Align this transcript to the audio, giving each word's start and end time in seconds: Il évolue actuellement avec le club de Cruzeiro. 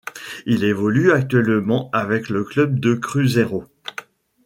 Il 0.47 0.63
évolue 0.63 1.11
actuellement 1.11 1.91
avec 1.93 2.29
le 2.29 2.43
club 2.43 2.79
de 2.79 2.95
Cruzeiro. 2.95 3.65